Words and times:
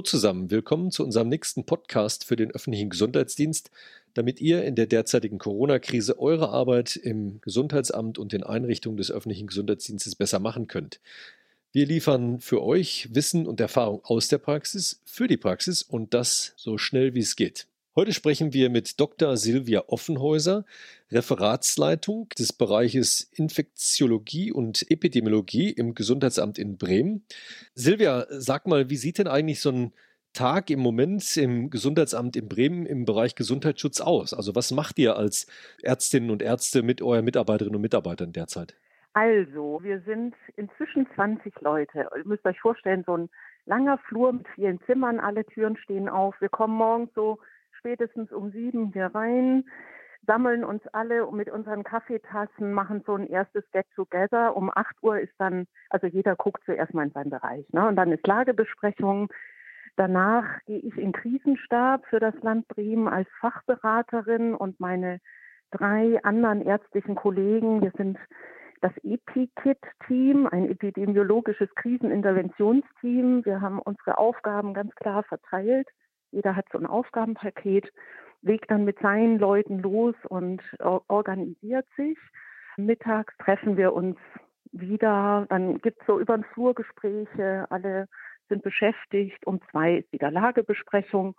Hallo 0.00 0.06
zusammen, 0.06 0.50
willkommen 0.50 0.90
zu 0.90 1.04
unserem 1.04 1.28
nächsten 1.28 1.66
Podcast 1.66 2.24
für 2.24 2.34
den 2.34 2.52
öffentlichen 2.52 2.88
Gesundheitsdienst, 2.88 3.70
damit 4.14 4.40
ihr 4.40 4.64
in 4.64 4.74
der 4.74 4.86
derzeitigen 4.86 5.36
Corona-Krise 5.36 6.18
eure 6.18 6.48
Arbeit 6.48 6.96
im 6.96 7.42
Gesundheitsamt 7.42 8.16
und 8.16 8.32
den 8.32 8.42
Einrichtungen 8.42 8.96
des 8.96 9.10
öffentlichen 9.10 9.46
Gesundheitsdienstes 9.46 10.14
besser 10.14 10.38
machen 10.38 10.68
könnt. 10.68 11.00
Wir 11.72 11.84
liefern 11.84 12.40
für 12.40 12.62
euch 12.62 13.10
Wissen 13.12 13.46
und 13.46 13.60
Erfahrung 13.60 14.02
aus 14.02 14.28
der 14.28 14.38
Praxis, 14.38 15.02
für 15.04 15.28
die 15.28 15.36
Praxis 15.36 15.82
und 15.82 16.14
das 16.14 16.54
so 16.56 16.78
schnell 16.78 17.12
wie 17.12 17.20
es 17.20 17.36
geht. 17.36 17.66
Heute 18.00 18.14
sprechen 18.14 18.54
wir 18.54 18.70
mit 18.70 18.98
Dr. 18.98 19.36
Silvia 19.36 19.84
Offenhäuser, 19.88 20.64
Referatsleitung 21.12 22.30
des 22.30 22.54
Bereiches 22.54 23.30
Infektiologie 23.36 24.52
und 24.52 24.90
Epidemiologie 24.90 25.68
im 25.68 25.94
Gesundheitsamt 25.94 26.58
in 26.58 26.78
Bremen. 26.78 27.26
Silvia, 27.74 28.24
sag 28.30 28.66
mal, 28.66 28.88
wie 28.88 28.96
sieht 28.96 29.18
denn 29.18 29.28
eigentlich 29.28 29.60
so 29.60 29.70
ein 29.70 29.92
Tag 30.32 30.70
im 30.70 30.80
Moment 30.80 31.36
im 31.36 31.68
Gesundheitsamt 31.68 32.36
in 32.36 32.48
Bremen 32.48 32.86
im 32.86 33.04
Bereich 33.04 33.34
Gesundheitsschutz 33.34 34.00
aus? 34.00 34.32
Also 34.32 34.54
was 34.54 34.70
macht 34.70 34.98
ihr 34.98 35.16
als 35.16 35.46
Ärztinnen 35.82 36.30
und 36.30 36.40
Ärzte 36.40 36.82
mit 36.82 37.02
euren 37.02 37.26
Mitarbeiterinnen 37.26 37.76
und 37.76 37.82
Mitarbeitern 37.82 38.32
derzeit? 38.32 38.76
Also, 39.12 39.80
wir 39.82 40.00
sind 40.06 40.34
inzwischen 40.56 41.06
20 41.16 41.52
Leute. 41.60 42.08
Ihr 42.16 42.24
müsst 42.24 42.46
euch 42.46 42.60
vorstellen, 42.60 43.04
so 43.04 43.14
ein 43.14 43.28
langer 43.66 43.98
Flur 44.08 44.32
mit 44.32 44.48
vielen 44.54 44.80
Zimmern, 44.86 45.20
alle 45.20 45.44
Türen 45.44 45.76
stehen 45.76 46.08
auf. 46.08 46.34
Wir 46.40 46.48
kommen 46.48 46.78
morgens 46.78 47.10
so 47.14 47.38
spätestens 47.80 48.30
um 48.30 48.52
sieben 48.52 48.92
hier 48.92 49.06
rein, 49.06 49.64
sammeln 50.26 50.64
uns 50.64 50.86
alle 50.92 51.30
mit 51.32 51.50
unseren 51.50 51.82
Kaffeetassen, 51.82 52.72
machen 52.72 53.02
so 53.06 53.14
ein 53.14 53.26
erstes 53.26 53.64
Get-Together. 53.72 54.56
Um 54.56 54.70
8 54.72 55.02
Uhr 55.02 55.18
ist 55.18 55.32
dann, 55.38 55.66
also 55.88 56.06
jeder 56.06 56.36
guckt 56.36 56.62
zuerst 56.64 56.94
mal 56.94 57.06
in 57.06 57.12
seinen 57.12 57.30
Bereich. 57.30 57.66
Ne? 57.72 57.88
Und 57.88 57.96
dann 57.96 58.12
ist 58.12 58.26
Lagebesprechung. 58.26 59.32
Danach 59.96 60.44
gehe 60.66 60.78
ich 60.78 60.96
in 60.96 61.12
Krisenstab 61.12 62.06
für 62.06 62.20
das 62.20 62.34
Land 62.42 62.68
Bremen 62.68 63.08
als 63.08 63.28
Fachberaterin 63.40 64.54
und 64.54 64.78
meine 64.78 65.20
drei 65.70 66.22
anderen 66.22 66.62
ärztlichen 66.62 67.14
Kollegen. 67.14 67.82
Wir 67.82 67.92
sind 67.96 68.18
das 68.80 68.92
EPI-KIT-Team, 69.02 70.46
ein 70.46 70.70
epidemiologisches 70.70 71.68
Kriseninterventionsteam. 71.74 73.44
Wir 73.44 73.60
haben 73.60 73.78
unsere 73.78 74.18
Aufgaben 74.18 74.74
ganz 74.74 74.94
klar 74.94 75.22
verteilt. 75.22 75.88
Jeder 76.30 76.56
hat 76.56 76.66
so 76.72 76.78
ein 76.78 76.86
Aufgabenpaket, 76.86 77.92
legt 78.42 78.70
dann 78.70 78.84
mit 78.84 78.98
seinen 79.00 79.38
Leuten 79.38 79.80
los 79.80 80.14
und 80.28 80.62
organisiert 80.78 81.86
sich. 81.96 82.18
Mittags 82.76 83.36
treffen 83.38 83.76
wir 83.76 83.92
uns 83.92 84.16
wieder, 84.72 85.46
dann 85.48 85.78
gibt 85.78 86.00
es 86.00 86.06
so 86.06 86.20
über 86.20 86.36
den 86.36 86.44
Flur 86.44 86.74
Gespräche, 86.74 87.66
alle 87.70 88.08
sind 88.48 88.62
beschäftigt. 88.62 89.46
Um 89.46 89.60
zwei 89.70 89.96
ist 89.96 90.12
wieder 90.12 90.30
Lagebesprechung. 90.30 91.34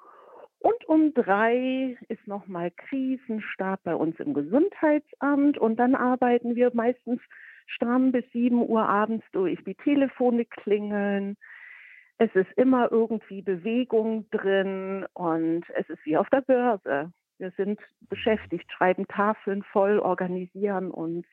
Und 0.60 0.86
um 0.88 1.14
drei 1.14 1.98
ist 2.08 2.28
nochmal 2.28 2.72
Krisenstab 2.72 3.82
bei 3.84 3.96
uns 3.96 4.20
im 4.20 4.34
Gesundheitsamt 4.34 5.58
und 5.58 5.78
dann 5.78 5.96
arbeiten 5.96 6.56
wir 6.56 6.70
meistens 6.74 7.20
stramm 7.66 8.12
bis 8.12 8.26
sieben 8.32 8.62
Uhr 8.68 8.88
abends 8.88 9.26
durch. 9.32 9.64
Die 9.64 9.76
Telefone 9.76 10.46
klingeln, 10.46 11.36
es 12.22 12.30
ist 12.36 12.52
immer 12.56 12.92
irgendwie 12.92 13.42
Bewegung 13.42 14.30
drin 14.30 15.08
und 15.14 15.64
es 15.76 15.90
ist 15.90 16.06
wie 16.06 16.18
auf 16.18 16.30
der 16.30 16.42
Börse. 16.42 17.12
Wir 17.40 17.52
sind 17.58 17.80
beschäftigt, 18.10 18.72
schreiben 18.72 19.08
Tafeln 19.08 19.64
voll, 19.64 19.98
organisieren 19.98 20.92
uns 20.92 21.26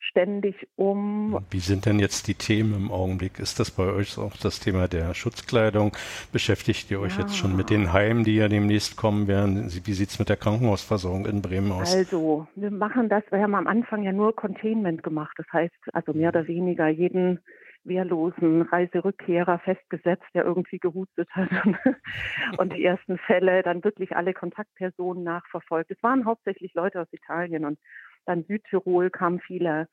ständig 0.00 0.66
um. 0.74 1.38
Wie 1.50 1.60
sind 1.60 1.86
denn 1.86 2.00
jetzt 2.00 2.26
die 2.26 2.34
Themen 2.34 2.74
im 2.74 2.90
Augenblick? 2.90 3.38
Ist 3.38 3.60
das 3.60 3.70
bei 3.70 3.84
euch 3.84 4.18
auch 4.18 4.36
das 4.36 4.58
Thema 4.58 4.88
der 4.88 5.14
Schutzkleidung? 5.14 5.92
Beschäftigt 6.32 6.90
ihr 6.90 6.98
euch 6.98 7.14
ja. 7.14 7.20
jetzt 7.20 7.36
schon 7.36 7.54
mit 7.54 7.70
den 7.70 7.92
Heimen, 7.92 8.24
die 8.24 8.34
ja 8.34 8.48
demnächst 8.48 8.96
kommen 8.96 9.28
werden? 9.28 9.70
Wie 9.84 9.92
sieht 9.92 10.08
es 10.08 10.18
mit 10.18 10.28
der 10.28 10.36
Krankenhausversorgung 10.36 11.26
in 11.26 11.40
Bremen 11.40 11.70
aus? 11.70 11.94
Also, 11.94 12.48
wir 12.56 12.72
machen 12.72 13.08
das, 13.08 13.22
wir 13.30 13.40
haben 13.40 13.54
am 13.54 13.68
Anfang 13.68 14.02
ja 14.02 14.12
nur 14.12 14.34
Containment 14.34 15.04
gemacht. 15.04 15.36
Das 15.36 15.46
heißt, 15.52 15.74
also 15.92 16.12
mehr 16.14 16.30
oder 16.30 16.48
weniger 16.48 16.88
jeden 16.88 17.38
wehrlosen 17.86 18.62
Reiserückkehrer 18.62 19.58
festgesetzt, 19.60 20.26
der 20.34 20.44
irgendwie 20.44 20.78
gehustet 20.78 21.28
hat 21.30 21.48
und 22.58 22.72
die 22.72 22.84
ersten 22.84 23.18
Fälle 23.18 23.62
dann 23.62 23.84
wirklich 23.84 24.16
alle 24.16 24.34
Kontaktpersonen 24.34 25.24
nachverfolgt. 25.24 25.90
Es 25.90 26.02
waren 26.02 26.24
hauptsächlich 26.24 26.74
Leute 26.74 27.00
aus 27.00 27.12
Italien 27.12 27.64
und 27.64 27.78
dann 28.24 28.44
Südtirol 28.44 29.10
kamen 29.10 29.40
viele. 29.40 29.88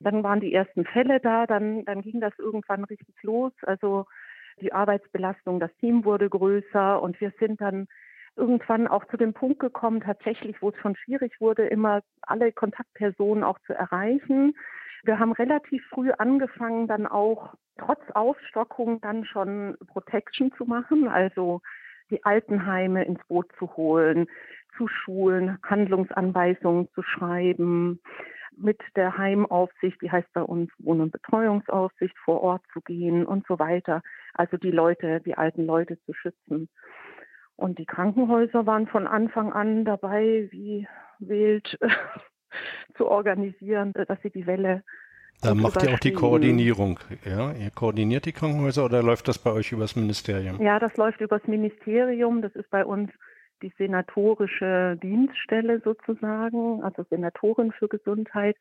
Dann 0.00 0.22
waren 0.22 0.40
die 0.40 0.52
ersten 0.52 0.84
Fälle 0.84 1.20
da, 1.20 1.46
dann, 1.46 1.84
dann 1.84 2.02
ging 2.02 2.20
das 2.20 2.32
irgendwann 2.38 2.84
richtig 2.84 3.14
los. 3.22 3.52
Also 3.62 4.06
die 4.60 4.72
Arbeitsbelastung, 4.72 5.60
das 5.60 5.74
Team 5.76 6.04
wurde 6.04 6.28
größer 6.28 7.00
und 7.00 7.20
wir 7.20 7.32
sind 7.38 7.60
dann 7.60 7.86
irgendwann 8.36 8.86
auch 8.86 9.04
zu 9.06 9.16
dem 9.16 9.32
Punkt 9.32 9.60
gekommen, 9.60 10.00
tatsächlich, 10.00 10.60
wo 10.60 10.68
es 10.68 10.76
schon 10.80 10.96
schwierig 10.96 11.40
wurde, 11.40 11.66
immer 11.66 12.02
alle 12.22 12.52
Kontaktpersonen 12.52 13.44
auch 13.44 13.58
zu 13.66 13.72
erreichen. 13.72 14.54
Wir 15.06 15.20
haben 15.20 15.32
relativ 15.32 15.86
früh 15.86 16.10
angefangen, 16.10 16.88
dann 16.88 17.06
auch 17.06 17.54
trotz 17.78 18.00
Aufstockung 18.14 19.00
dann 19.00 19.24
schon 19.24 19.76
Protection 19.86 20.52
zu 20.58 20.64
machen, 20.64 21.06
also 21.06 21.60
die 22.10 22.24
Altenheime 22.24 23.04
ins 23.04 23.22
Boot 23.28 23.46
zu 23.56 23.76
holen, 23.76 24.26
zu 24.76 24.88
schulen, 24.88 25.58
Handlungsanweisungen 25.62 26.88
zu 26.92 27.02
schreiben, 27.02 28.00
mit 28.56 28.80
der 28.96 29.16
Heimaufsicht, 29.16 30.00
die 30.02 30.10
heißt 30.10 30.32
bei 30.32 30.42
uns 30.42 30.70
Wohn- 30.78 31.00
und 31.00 31.12
Betreuungsaufsicht, 31.12 32.16
vor 32.18 32.40
Ort 32.40 32.62
zu 32.72 32.80
gehen 32.80 33.26
und 33.26 33.46
so 33.46 33.60
weiter. 33.60 34.02
Also 34.34 34.56
die 34.56 34.70
Leute, 34.72 35.20
die 35.20 35.36
alten 35.36 35.66
Leute 35.66 36.00
zu 36.04 36.14
schützen. 36.14 36.68
Und 37.54 37.78
die 37.78 37.86
Krankenhäuser 37.86 38.66
waren 38.66 38.86
von 38.88 39.06
Anfang 39.06 39.52
an 39.52 39.84
dabei, 39.84 40.48
wie 40.50 40.88
wild 41.20 41.78
zu 42.96 43.06
organisieren, 43.08 43.92
dass 43.92 44.20
sie 44.22 44.30
die 44.30 44.46
Welle 44.46 44.82
da 45.42 45.54
macht 45.54 45.82
ihr 45.82 45.92
auch 45.92 45.98
die 45.98 46.14
Koordinierung, 46.14 46.98
ja? 47.24 47.52
Ihr 47.52 47.70
koordiniert 47.70 48.24
die 48.24 48.32
Krankenhäuser 48.32 48.84
oder 48.86 49.02
läuft 49.02 49.28
das 49.28 49.38
bei 49.38 49.52
euch 49.52 49.70
übers 49.70 49.94
Ministerium? 49.94 50.60
Ja, 50.62 50.78
das 50.78 50.96
läuft 50.96 51.20
übers 51.20 51.46
Ministerium. 51.46 52.40
Das 52.40 52.54
ist 52.54 52.70
bei 52.70 52.84
uns 52.84 53.10
die 53.62 53.72
senatorische 53.78 54.98
Dienststelle 55.02 55.80
sozusagen, 55.80 56.82
also 56.82 57.04
Senatorin 57.10 57.72
für 57.72 57.88
Gesundheit. 57.88 58.56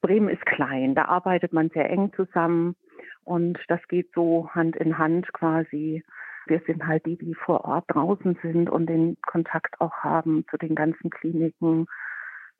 Bremen 0.00 0.28
ist 0.28 0.44
klein, 0.46 0.94
da 0.94 1.06
arbeitet 1.06 1.52
man 1.52 1.70
sehr 1.70 1.90
eng 1.90 2.12
zusammen 2.14 2.76
und 3.24 3.58
das 3.68 3.80
geht 3.88 4.10
so 4.14 4.48
Hand 4.50 4.76
in 4.76 4.96
Hand 4.96 5.32
quasi. 5.32 6.04
Wir 6.46 6.60
sind 6.66 6.86
halt 6.86 7.04
die, 7.04 7.16
die 7.16 7.34
vor 7.34 7.64
Ort 7.64 7.84
draußen 7.88 8.38
sind 8.42 8.70
und 8.70 8.86
den 8.86 9.16
Kontakt 9.22 9.80
auch 9.80 9.92
haben 9.98 10.44
zu 10.50 10.56
den 10.56 10.74
ganzen 10.74 11.10
Kliniken, 11.10 11.86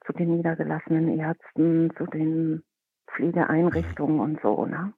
zu 0.08 0.14
den 0.14 0.36
niedergelassenen 0.36 1.20
Ärzten, 1.20 1.90
zu 1.96 2.06
den 2.06 2.62
Pflegeeinrichtungen 3.14 4.20
und 4.20 4.40
so. 4.42 4.64
Ne? 4.64 4.92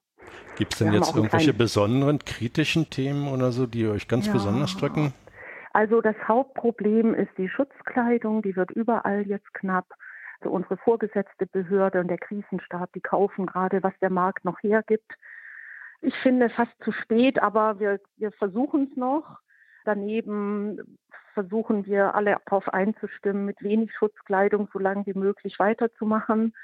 Gibt 0.57 0.75
es 0.75 0.79
denn 0.79 0.93
jetzt 0.93 1.15
irgendwelche 1.15 1.53
besonderen 1.53 2.19
kritischen 2.21 2.91
Themen 2.91 3.29
oder 3.29 3.51
so, 3.51 3.67
die 3.67 3.87
euch 3.87 4.09
ganz 4.09 4.27
ja. 4.27 4.33
besonders 4.33 4.77
drücken? 4.77 5.13
Also 5.73 6.01
das 6.01 6.17
Hauptproblem 6.27 7.15
ist 7.15 7.31
die 7.39 7.49
Schutzkleidung, 7.49 8.43
die 8.43 8.57
wird 8.57 8.71
überall 8.71 9.27
jetzt 9.27 9.53
knapp. 9.55 9.87
Also 10.41 10.55
unsere 10.55 10.77
vorgesetzte 10.79 11.47
Behörde 11.47 12.01
und 12.01 12.09
der 12.09 12.19
Krisenstab, 12.19 12.93
die 12.93 13.01
kaufen 13.01 13.47
gerade, 13.47 13.83
was 13.83 13.93
der 14.01 14.11
Markt 14.11 14.45
noch 14.45 14.63
hergibt. 14.63 15.13
Ich 16.03 16.15
finde 16.23 16.49
fast 16.51 16.73
zu 16.83 16.93
spät, 16.93 17.43
aber 17.43 17.79
wir, 17.79 18.01
wir 18.17 18.33
versuchen 18.33 18.89
es 18.91 18.97
noch. 18.97 19.39
Daneben 19.85 20.99
versuchen 21.35 21.87
wir 21.87 22.15
alle 22.15 22.37
darauf 22.45 22.69
einzustimmen, 22.73 23.45
mit 23.45 23.63
wenig 23.63 23.93
Schutzkleidung 23.95 24.69
so 24.73 24.79
lange 24.79 25.07
wie 25.07 25.15
möglich 25.15 25.59
weiterzumachen. 25.59 26.55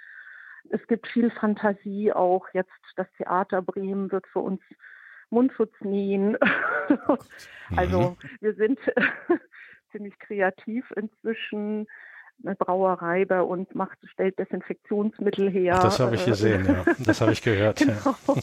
Es 0.70 0.84
gibt 0.88 1.06
viel 1.06 1.30
Fantasie 1.30 2.12
auch. 2.12 2.46
Jetzt 2.52 2.70
das 2.96 3.06
Theater 3.16 3.62
Bremen 3.62 4.10
wird 4.10 4.26
für 4.26 4.40
uns 4.40 4.60
Mundschutz 5.30 5.72
nähen. 5.80 6.36
also 7.76 8.00
mhm. 8.00 8.16
wir 8.40 8.54
sind 8.54 8.78
ziemlich 9.92 10.18
kreativ 10.18 10.90
inzwischen. 10.96 11.86
Eine 12.44 12.54
Brauerei 12.54 13.24
bei 13.24 13.40
uns 13.40 13.72
macht, 13.72 13.96
stellt 14.12 14.38
Desinfektionsmittel 14.38 15.48
her. 15.48 15.76
Ach, 15.78 15.84
das 15.84 16.00
habe 16.00 16.16
ich 16.16 16.26
gesehen, 16.26 16.66
ja. 16.66 16.84
Das 16.98 17.22
habe 17.22 17.32
ich 17.32 17.40
gehört. 17.40 17.78
genau. 17.78 18.14
ja. 18.26 18.34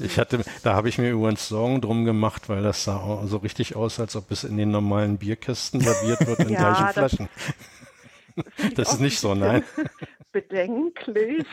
Ich 0.00 0.18
hatte, 0.18 0.44
da 0.62 0.74
habe 0.74 0.88
ich 0.88 0.98
mir 0.98 1.10
übrigens 1.10 1.48
Sorgen 1.48 1.80
drum 1.80 2.04
gemacht, 2.04 2.48
weil 2.48 2.62
das 2.62 2.84
sah 2.84 3.22
so 3.26 3.38
richtig 3.38 3.76
aus, 3.76 4.00
als 4.00 4.16
ob 4.16 4.30
es 4.30 4.44
in 4.44 4.56
den 4.56 4.70
normalen 4.70 5.18
Bierkästen 5.18 5.80
serviert 5.80 6.26
wird 6.26 6.40
in 6.40 6.48
ja, 6.50 6.58
gleichen 6.58 6.92
Flaschen. 6.92 7.28
Das, 8.34 8.74
das 8.74 8.92
ist 8.94 9.00
nicht 9.00 9.18
so, 9.18 9.34
nein 9.34 9.64
bedenklich. 10.36 11.46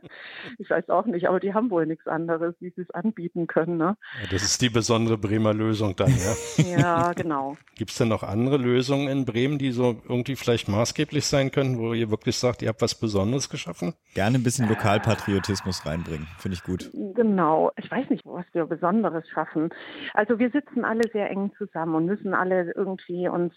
ich 0.58 0.70
weiß 0.70 0.88
auch 0.88 1.04
nicht, 1.04 1.28
aber 1.28 1.40
die 1.40 1.52
haben 1.52 1.70
wohl 1.70 1.84
nichts 1.84 2.06
anderes, 2.06 2.54
wie 2.58 2.70
sie 2.70 2.80
es 2.80 2.90
anbieten 2.90 3.46
können. 3.46 3.76
Ne? 3.76 3.98
Ja, 4.22 4.28
das 4.30 4.42
ist 4.42 4.62
die 4.62 4.70
besondere 4.70 5.18
Bremer 5.18 5.52
Lösung 5.52 5.94
dann, 5.94 6.08
ja? 6.08 6.64
ja, 6.78 7.12
genau. 7.12 7.58
Gibt 7.76 7.90
es 7.90 7.98
denn 7.98 8.08
noch 8.08 8.22
andere 8.22 8.56
Lösungen 8.56 9.08
in 9.08 9.26
Bremen, 9.26 9.58
die 9.58 9.72
so 9.72 10.00
irgendwie 10.08 10.36
vielleicht 10.36 10.68
maßgeblich 10.68 11.26
sein 11.26 11.50
können, 11.50 11.78
wo 11.78 11.92
ihr 11.92 12.10
wirklich 12.10 12.38
sagt, 12.38 12.62
ihr 12.62 12.70
habt 12.70 12.80
was 12.80 12.98
Besonderes 12.98 13.50
geschaffen? 13.50 13.92
Gerne 14.14 14.38
ein 14.38 14.42
bisschen 14.42 14.70
Lokalpatriotismus 14.70 15.84
reinbringen, 15.84 16.26
finde 16.38 16.56
ich 16.56 16.64
gut. 16.64 16.90
Genau. 16.94 17.72
Ich 17.76 17.90
weiß 17.90 18.08
nicht, 18.08 18.24
was 18.24 18.46
wir 18.54 18.64
Besonderes 18.64 19.28
schaffen. 19.28 19.68
Also 20.14 20.38
wir 20.38 20.50
sitzen 20.50 20.86
alle 20.86 21.02
sehr 21.12 21.30
eng 21.30 21.52
zusammen 21.58 21.94
und 21.94 22.06
müssen 22.06 22.32
alle 22.32 22.72
irgendwie 22.74 23.28
uns 23.28 23.52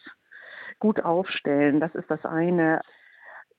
gut 0.79 0.99
aufstellen. 0.99 1.79
Das 1.79 1.95
ist 1.95 2.11
das 2.11 2.25
eine 2.25 2.81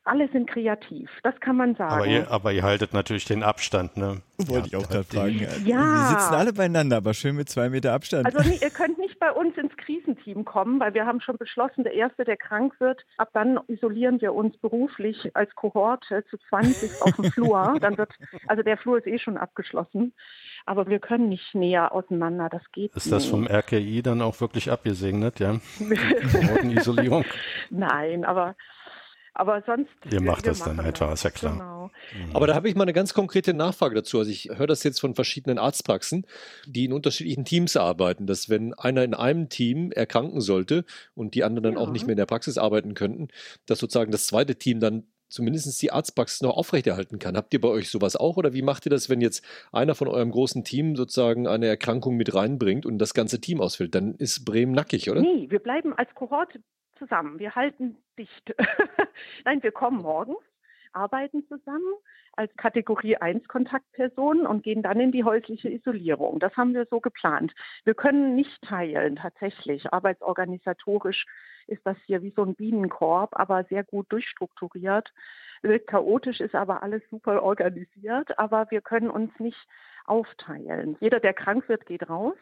alle 0.09 0.29
sind 0.29 0.49
kreativ, 0.49 1.11
das 1.23 1.39
kann 1.41 1.57
man 1.57 1.75
sagen. 1.75 1.93
Aber 1.93 2.07
ihr, 2.07 2.31
aber 2.31 2.53
ihr 2.53 2.63
haltet 2.63 2.93
natürlich 2.93 3.25
den 3.25 3.43
Abstand, 3.43 3.97
ne? 3.97 4.23
Wollte 4.39 4.71
ja, 4.71 4.79
ich 4.79 4.85
auch 4.85 4.89
gerade 4.89 5.05
fragen. 5.05 5.47
Ja. 5.65 5.79
Wir 5.79 6.19
sitzen 6.19 6.35
alle 6.35 6.53
beieinander, 6.53 6.99
aber 6.99 7.13
schön 7.13 7.35
mit 7.37 7.49
zwei 7.49 7.69
Meter 7.69 7.93
Abstand. 7.93 8.25
Also 8.27 8.49
ihr 8.49 8.71
könnt 8.75 8.99
nicht 8.99 9.19
bei 9.19 9.33
uns 9.33 9.57
ins 9.57 9.77
Krisenteam 9.77 10.45
kommen, 10.45 10.79
weil 10.79 10.95
wir 10.95 11.07
haben 11.07 11.21
schon 11.21 11.37
beschlossen, 11.37 11.85
der 11.85 11.93
Erste, 11.93 12.25
der 12.25 12.37
krank 12.37 12.75
wird, 12.79 13.05
ab 13.17 13.31
dann 13.33 13.59
isolieren 13.67 14.21
wir 14.21 14.35
uns 14.35 14.57
beruflich 14.59 15.35
als 15.35 15.55
Kohorte 15.55 16.25
zu 16.31 16.39
20 16.49 17.03
auf 17.03 17.17
dem 17.17 17.33
Flur. 17.33 17.79
Dann 17.81 17.99
wird, 17.99 18.13
also 18.47 18.63
der 18.63 18.77
Flur 18.77 18.99
ist 18.99 19.07
eh 19.07 19.19
schon 19.19 19.37
abgeschlossen, 19.37 20.15
aber 20.67 20.87
wir 20.89 20.99
können 20.99 21.29
nicht 21.29 21.55
näher 21.55 21.93
auseinander, 21.93 22.49
das 22.49 22.63
geht 22.73 22.95
Ist 22.95 23.07
nicht. 23.07 23.13
das 23.15 23.27
vom 23.27 23.47
RKI 23.47 24.03
dann 24.03 24.23
auch 24.23 24.41
wirklich 24.41 24.71
abgesegnet, 24.71 25.41
ja? 25.41 25.57
Isolierung? 26.63 27.25
Nein, 27.71 28.25
aber 28.25 28.55
aber 29.39 29.63
sonst. 29.65 29.91
Ihr 30.11 30.21
macht 30.21 30.47
das 30.47 30.59
dann 30.59 30.79
etwa, 30.81 31.13
ist 31.13 31.23
ja 31.23 31.31
klar. 31.31 31.53
Genau. 31.53 31.91
Mhm. 32.13 32.35
Aber 32.35 32.47
da 32.49 32.55
habe 32.55 32.69
ich 32.69 32.75
mal 32.75 32.83
eine 32.83 32.93
ganz 32.93 33.15
konkrete 33.15 33.55
Nachfrage 33.55 33.95
dazu. 33.95 34.19
Also 34.19 34.31
ich 34.31 34.51
höre 34.53 34.67
das 34.67 34.83
jetzt 34.83 35.01
von 35.01 35.15
verschiedenen 35.15 35.59
Arztpraxen, 35.59 36.27
die 36.67 36.87
in 36.87 36.93
unterschiedlichen 36.93 37.45
Teams 37.45 37.77
arbeiten, 37.77 38.27
dass 38.27 38.49
wenn 38.49 38.75
einer 38.75 39.05
in 39.05 39.15
einem 39.15 39.49
Team 39.49 39.93
erkranken 39.93 40.41
sollte 40.41 40.85
und 41.15 41.35
die 41.35 41.45
anderen 41.45 41.63
dann 41.63 41.73
ja. 41.75 41.79
auch 41.79 41.91
nicht 41.91 42.07
mehr 42.07 42.15
in 42.15 42.19
der 42.19 42.27
Praxis 42.27 42.59
arbeiten 42.59 42.95
könnten, 42.95 43.29
dass 43.67 43.79
sozusagen 43.79 44.11
das 44.11 44.27
zweite 44.27 44.57
Team 44.57 44.81
dann 44.81 45.05
zumindest 45.29 45.81
die 45.83 45.93
Arztpraxis 45.93 46.41
noch 46.41 46.57
aufrechterhalten 46.57 47.19
kann. 47.19 47.37
Habt 47.37 47.53
ihr 47.55 47.61
bei 47.61 47.69
euch 47.69 47.91
sowas 47.91 48.17
auch 48.17 48.37
oder 48.37 48.55
wie 48.55 48.63
macht 48.63 48.87
ihr 48.87 48.91
das, 48.91 49.09
wenn 49.09 49.21
jetzt 49.21 49.45
einer 49.73 49.95
von 49.95 50.09
eurem 50.09 50.31
großen 50.31 50.65
Team 50.65 50.97
sozusagen 50.97 51.47
eine 51.47 51.67
Erkrankung 51.67 52.17
mit 52.17 52.35
reinbringt 52.35 52.87
und 52.87 52.99
das 52.99 53.15
ganze 53.15 53.41
Team 53.41 53.61
ausfällt? 53.61 53.95
Dann 53.95 54.15
ist 54.15 54.45
Bremen 54.45 54.73
nackig, 54.73 55.11
oder? 55.11 55.21
Nee, 55.21 55.47
wir 55.49 55.61
bleiben 55.61 55.93
als 55.93 56.13
Kohorte 56.15 56.61
zusammen. 56.99 57.39
Wir 57.39 57.55
halten 57.55 57.97
dicht. 58.19 58.55
Nein, 59.45 59.63
wir 59.63 59.73
kommen 59.73 60.03
morgens, 60.03 60.39
arbeiten 60.93 61.47
zusammen 61.49 61.95
als 62.33 62.55
Kategorie 62.57 63.17
1 63.17 63.49
Kontaktpersonen 63.49 64.47
und 64.47 64.63
gehen 64.63 64.83
dann 64.83 65.01
in 65.01 65.11
die 65.11 65.25
häusliche 65.25 65.69
Isolierung. 65.69 66.39
Das 66.39 66.57
haben 66.57 66.73
wir 66.73 66.87
so 66.87 67.01
geplant. 67.01 67.53
Wir 67.85 67.95
können 67.95 68.37
nicht 68.37 68.63
teilen, 68.63 69.17
tatsächlich. 69.17 69.93
Arbeitsorganisatorisch 69.93 71.27
ist 71.67 71.85
das 71.85 71.97
hier 72.07 72.23
wie 72.23 72.33
so 72.37 72.45
ein 72.45 72.55
Bienenkorb, 72.55 73.39
aber 73.39 73.65
sehr 73.65 73.83
gut 73.83 74.07
durchstrukturiert. 74.13 75.13
Chaotisch 75.89 76.41
ist 76.41 76.55
aber 76.55 76.83
alles 76.85 77.03
super 77.11 77.43
organisiert, 77.43 78.39
aber 78.39 78.71
wir 78.71 78.81
können 78.81 79.11
uns 79.11 79.33
nicht 79.41 79.67
aufteilen. 80.05 80.97
Jeder, 81.01 81.19
der 81.19 81.35
krank 81.35 81.69
wird, 81.69 81.87
geht 81.87 82.09
raus 82.09 82.37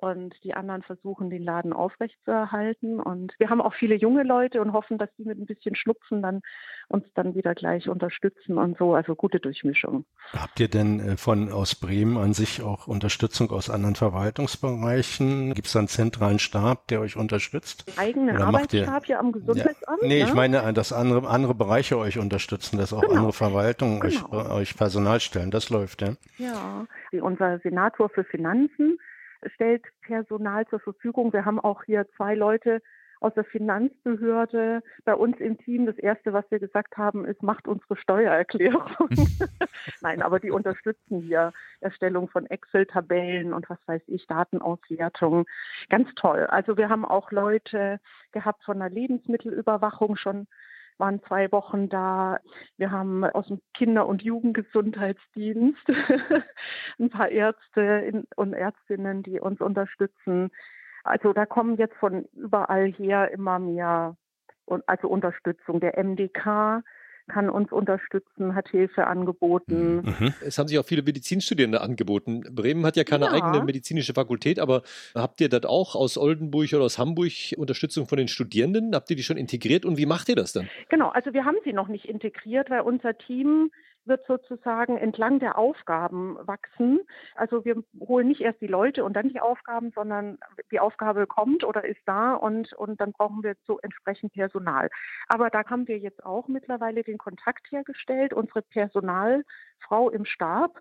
und 0.00 0.32
die 0.44 0.54
anderen 0.54 0.82
versuchen, 0.82 1.28
den 1.28 1.42
Laden 1.42 1.72
aufrechtzuerhalten. 1.72 3.00
Und 3.00 3.34
wir 3.38 3.50
haben 3.50 3.60
auch 3.60 3.74
viele 3.74 3.96
junge 3.96 4.22
Leute 4.22 4.60
und 4.60 4.72
hoffen, 4.72 4.96
dass 4.96 5.10
die 5.18 5.24
mit 5.24 5.38
ein 5.38 5.46
bisschen 5.46 5.74
Schnupfen 5.74 6.22
dann 6.22 6.40
uns 6.88 7.04
dann 7.14 7.34
wieder 7.34 7.54
gleich 7.56 7.88
unterstützen 7.88 8.58
und 8.58 8.78
so. 8.78 8.94
Also 8.94 9.16
gute 9.16 9.40
Durchmischung. 9.40 10.04
Habt 10.32 10.60
ihr 10.60 10.68
denn 10.68 11.00
äh, 11.00 11.16
von 11.16 11.50
aus 11.50 11.74
Bremen 11.74 12.16
an 12.16 12.32
sich 12.32 12.62
auch 12.62 12.86
Unterstützung 12.86 13.50
aus 13.50 13.70
anderen 13.70 13.96
Verwaltungsbereichen? 13.96 15.52
Gibt 15.54 15.66
es 15.66 15.72
da 15.72 15.80
einen 15.80 15.88
zentralen 15.88 16.38
Stab, 16.38 16.86
der 16.86 17.00
euch 17.00 17.16
unterstützt? 17.16 17.92
Eigenen 17.98 18.40
Arbeitsstab 18.40 19.06
hier 19.06 19.18
am 19.18 19.32
Gesundheitsamt? 19.32 20.02
Ja, 20.02 20.08
nee, 20.08 20.20
ja? 20.20 20.26
ich 20.26 20.34
meine, 20.34 20.72
dass 20.72 20.92
andere, 20.92 21.28
andere 21.28 21.56
Bereiche 21.56 21.98
euch 21.98 22.18
unterstützen, 22.18 22.78
dass 22.78 22.92
auch 22.92 23.00
genau. 23.00 23.14
andere 23.14 23.32
Verwaltungen 23.32 23.98
genau. 23.98 24.30
euch, 24.30 24.50
euch 24.50 24.76
Personal 24.76 25.18
stellen. 25.18 25.50
Das 25.50 25.70
läuft, 25.70 26.02
ja? 26.02 26.14
Ja, 26.38 26.86
unser 27.20 27.58
Senator 27.58 28.08
für 28.08 28.22
Finanzen 28.22 29.00
stellt 29.54 29.84
Personal 30.02 30.66
zur 30.66 30.80
Verfügung. 30.80 31.32
Wir 31.32 31.44
haben 31.44 31.60
auch 31.60 31.84
hier 31.84 32.06
zwei 32.16 32.34
Leute 32.34 32.80
aus 33.20 33.34
der 33.34 33.44
Finanzbehörde 33.44 34.82
bei 35.04 35.14
uns 35.14 35.38
im 35.40 35.58
Team. 35.58 35.86
Das 35.86 35.98
Erste, 35.98 36.32
was 36.32 36.44
wir 36.50 36.58
gesagt 36.58 36.96
haben, 36.96 37.24
ist, 37.24 37.42
macht 37.42 37.66
unsere 37.66 37.96
Steuererklärung. 37.96 39.08
Nein, 40.00 40.22
aber 40.22 40.40
die 40.40 40.50
unterstützen 40.50 41.20
hier 41.22 41.52
Erstellung 41.80 42.28
von 42.28 42.46
Excel-Tabellen 42.46 43.52
und 43.52 43.68
was 43.68 43.78
weiß 43.86 44.02
ich, 44.06 44.26
Datenauswertung. 44.26 45.46
Ganz 45.88 46.08
toll. 46.14 46.46
Also 46.46 46.76
wir 46.76 46.88
haben 46.88 47.04
auch 47.04 47.32
Leute 47.32 48.00
gehabt 48.32 48.64
von 48.64 48.78
der 48.78 48.90
Lebensmittelüberwachung 48.90 50.16
schon 50.16 50.46
waren 50.98 51.22
zwei 51.22 51.50
Wochen 51.52 51.88
da. 51.88 52.38
Wir 52.76 52.90
haben 52.90 53.24
aus 53.24 53.46
dem 53.46 53.60
Kinder- 53.74 54.06
und 54.06 54.22
Jugendgesundheitsdienst 54.22 55.82
ein 56.98 57.10
paar 57.10 57.28
Ärzte 57.28 58.24
und 58.36 58.52
Ärztinnen, 58.52 59.22
die 59.22 59.40
uns 59.40 59.60
unterstützen. 59.60 60.50
Also 61.04 61.32
da 61.32 61.46
kommen 61.46 61.76
jetzt 61.76 61.96
von 61.96 62.24
überall 62.34 62.90
her 62.92 63.30
immer 63.30 63.58
mehr, 63.58 64.16
also 64.86 65.08
Unterstützung. 65.08 65.80
Der 65.80 66.02
MDK 66.02 66.82
kann 67.28 67.48
uns 67.50 67.70
unterstützen, 67.72 68.54
hat 68.54 68.68
Hilfe 68.68 69.06
angeboten. 69.06 70.02
Mhm. 70.18 70.34
Es 70.44 70.58
haben 70.58 70.68
sich 70.68 70.78
auch 70.78 70.84
viele 70.84 71.02
Medizinstudierende 71.02 71.80
angeboten. 71.80 72.42
Bremen 72.50 72.84
hat 72.84 72.96
ja 72.96 73.04
keine 73.04 73.26
ja. 73.26 73.32
eigene 73.32 73.64
medizinische 73.64 74.14
Fakultät, 74.14 74.58
aber 74.58 74.82
habt 75.14 75.40
ihr 75.40 75.48
das 75.48 75.64
auch 75.64 75.94
aus 75.94 76.18
Oldenburg 76.18 76.72
oder 76.72 76.84
aus 76.84 76.98
Hamburg 76.98 77.32
Unterstützung 77.56 78.06
von 78.06 78.18
den 78.18 78.28
Studierenden? 78.28 78.94
Habt 78.94 79.10
ihr 79.10 79.16
die 79.16 79.22
schon 79.22 79.36
integriert 79.36 79.84
und 79.84 79.98
wie 79.98 80.06
macht 80.06 80.28
ihr 80.28 80.36
das 80.36 80.52
dann? 80.52 80.68
Genau, 80.88 81.08
also 81.10 81.32
wir 81.32 81.44
haben 81.44 81.56
sie 81.64 81.72
noch 81.72 81.88
nicht 81.88 82.06
integriert, 82.06 82.70
weil 82.70 82.80
unser 82.80 83.16
Team 83.16 83.70
wird 84.08 84.26
sozusagen 84.26 84.96
entlang 84.96 85.38
der 85.38 85.58
Aufgaben 85.58 86.36
wachsen. 86.40 87.00
Also 87.34 87.64
wir 87.64 87.82
holen 88.00 88.28
nicht 88.28 88.40
erst 88.40 88.60
die 88.60 88.66
Leute 88.66 89.04
und 89.04 89.14
dann 89.14 89.28
die 89.28 89.40
Aufgaben, 89.40 89.92
sondern 89.94 90.38
die 90.72 90.80
Aufgabe 90.80 91.26
kommt 91.26 91.64
oder 91.64 91.84
ist 91.84 92.00
da 92.06 92.34
und, 92.34 92.72
und 92.72 93.00
dann 93.00 93.12
brauchen 93.12 93.42
wir 93.42 93.54
so 93.66 93.78
entsprechend 93.80 94.32
Personal. 94.32 94.90
Aber 95.28 95.50
da 95.50 95.64
haben 95.66 95.86
wir 95.88 95.98
jetzt 95.98 96.24
auch 96.24 96.48
mittlerweile 96.48 97.02
den 97.02 97.18
Kontakt 97.18 97.70
hergestellt. 97.70 98.32
Unsere 98.32 98.62
Personalfrau 98.62 100.10
im 100.10 100.24
Stab 100.24 100.80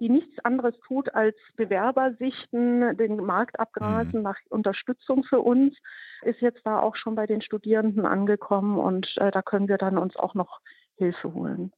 die 0.00 0.08
nichts 0.10 0.38
anderes 0.44 0.78
tut, 0.80 1.14
als 1.14 1.36
Bewerber 1.56 2.12
sichten, 2.18 2.96
den 2.96 3.16
Markt 3.16 3.58
abgrasen 3.58 4.18
mhm. 4.18 4.22
nach 4.22 4.36
Unterstützung 4.50 5.24
für 5.24 5.40
uns, 5.40 5.74
ist 6.22 6.40
jetzt 6.40 6.60
da 6.66 6.80
auch 6.80 6.96
schon 6.96 7.14
bei 7.14 7.26
den 7.26 7.40
Studierenden 7.40 8.04
angekommen 8.04 8.78
und 8.78 9.16
äh, 9.16 9.30
da 9.30 9.40
können 9.40 9.68
wir 9.68 9.78
dann 9.78 9.96
uns 9.96 10.16
auch 10.16 10.34
noch 10.34 10.60
Hilfe 10.96 11.32
holen 11.32 11.72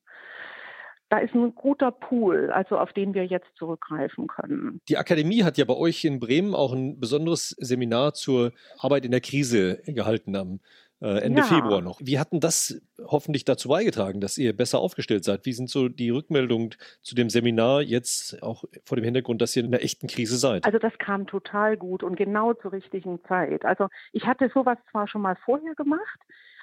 da 1.10 1.19
ist 1.19 1.34
ein 1.34 1.55
guter 1.55 1.90
Pool, 1.90 2.50
also 2.50 2.78
auf 2.78 2.93
den 2.93 3.14
wir 3.14 3.25
jetzt 3.25 3.49
zurückgreifen 3.56 4.26
können. 4.26 4.81
Die 4.88 4.99
Akademie 4.99 5.43
hat 5.43 5.56
ja 5.56 5.65
bei 5.65 5.74
euch 5.77 6.05
in 6.05 6.20
Bremen 6.20 6.55
auch 6.55 6.72
ein 6.72 7.00
besonderes 7.00 7.50
Seminar 7.58 8.15
zur 8.15 8.53
Arbeit 8.79 9.05
in 9.05 9.10
der 9.10 9.20
Krise 9.20 9.81
gehalten 9.86 10.36
am 10.36 10.60
äh, 11.00 11.20
Ende 11.20 11.43
ja. 11.43 11.46
Februar 11.46 11.81
noch. 11.81 12.00
Wie 12.03 12.19
hatten 12.19 12.41
das 12.41 12.82
hoffentlich 12.98 13.44
dazu 13.44 13.69
beigetragen, 13.69 14.20
dass 14.20 14.36
ihr 14.36 14.55
besser 14.55 14.81
aufgestellt 14.81 15.24
seid? 15.24 15.46
Wie 15.46 15.53
sind 15.53 15.70
so 15.70 15.88
die 15.88 16.10
Rückmeldungen 16.10 16.74
zu 17.03 17.15
dem 17.15 17.31
Seminar 17.31 17.82
jetzt 17.82 18.43
auch 18.43 18.65
vor 18.84 18.96
dem 18.96 19.05
Hintergrund, 19.05 19.41
dass 19.41 19.55
ihr 19.56 19.65
in 19.65 19.72
einer 19.72 19.82
echten 19.82 20.08
Krise 20.08 20.36
seid? 20.36 20.65
Also 20.67 20.79
das 20.79 20.96
kam 20.98 21.27
total 21.27 21.77
gut 21.77 22.03
und 22.03 22.17
genau 22.17 22.53
zur 22.55 22.72
richtigen 22.72 23.22
Zeit. 23.24 23.65
Also 23.65 23.88
ich 24.12 24.27
hatte 24.27 24.50
sowas 24.53 24.79
zwar 24.91 25.08
schon 25.08 25.22
mal 25.22 25.36
vorher 25.44 25.74
gemacht, 25.74 26.19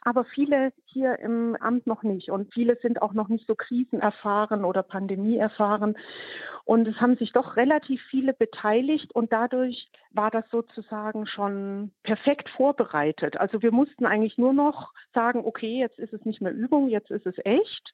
aber 0.05 0.23
viele 0.23 0.71
hier 0.85 1.17
im 1.19 1.57
Amt 1.59 1.87
noch 1.87 2.03
nicht. 2.03 2.29
Und 2.29 2.53
viele 2.53 2.77
sind 2.81 3.01
auch 3.01 3.13
noch 3.13 3.27
nicht 3.27 3.47
so 3.47 3.55
krisenerfahren 3.55 4.63
oder 4.63 4.83
pandemieerfahren. 4.83 5.97
Und 6.63 6.87
es 6.87 7.01
haben 7.01 7.17
sich 7.17 7.31
doch 7.31 7.57
relativ 7.57 8.01
viele 8.09 8.33
beteiligt 8.33 9.13
und 9.13 9.33
dadurch 9.33 9.89
war 10.11 10.29
das 10.31 10.45
sozusagen 10.51 11.25
schon 11.25 11.91
perfekt 12.03 12.49
vorbereitet. 12.49 13.37
Also 13.37 13.61
wir 13.63 13.71
mussten 13.71 14.05
eigentlich 14.05 14.37
nur 14.37 14.53
noch 14.53 14.93
sagen, 15.13 15.41
okay, 15.43 15.79
jetzt 15.79 15.97
ist 15.97 16.13
es 16.13 16.23
nicht 16.23 16.41
mehr 16.41 16.53
Übung, 16.53 16.87
jetzt 16.87 17.09
ist 17.09 17.25
es 17.25 17.35
echt 17.43 17.93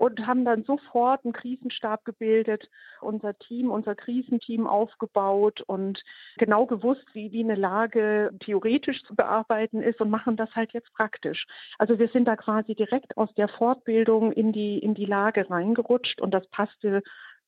und 0.00 0.26
haben 0.26 0.46
dann 0.46 0.64
sofort 0.64 1.26
einen 1.26 1.34
Krisenstab 1.34 2.06
gebildet, 2.06 2.70
unser 3.02 3.38
Team, 3.38 3.70
unser 3.70 3.94
Krisenteam 3.94 4.66
aufgebaut 4.66 5.60
und 5.66 6.02
genau 6.38 6.64
gewusst, 6.64 7.04
wie, 7.12 7.32
wie 7.32 7.44
eine 7.44 7.54
Lage 7.54 8.30
theoretisch 8.40 9.02
zu 9.02 9.14
bearbeiten 9.14 9.82
ist 9.82 10.00
und 10.00 10.08
machen 10.08 10.38
das 10.38 10.50
halt 10.56 10.72
jetzt 10.72 10.90
praktisch. 10.94 11.46
Also 11.78 11.98
wir 11.98 12.08
sind 12.08 12.24
da 12.24 12.36
quasi 12.36 12.74
direkt 12.74 13.18
aus 13.18 13.28
der 13.34 13.48
Fortbildung 13.48 14.32
in 14.32 14.54
die, 14.54 14.78
in 14.78 14.94
die 14.94 15.04
Lage 15.04 15.50
reingerutscht 15.50 16.22
und 16.22 16.32
das 16.32 16.46
passte 16.48 17.02